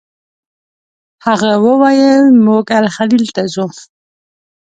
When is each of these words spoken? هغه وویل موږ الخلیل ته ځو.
هغه 1.25 1.51
وویل 1.65 2.23
موږ 2.45 2.65
الخلیل 2.81 3.25
ته 3.35 3.43
ځو. 3.53 3.65